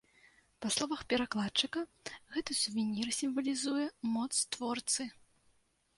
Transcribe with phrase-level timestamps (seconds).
[0.65, 1.83] Па словах перакладчыка,
[2.37, 3.85] гэты сувенір сімвалізуе
[4.17, 5.03] моц творцы.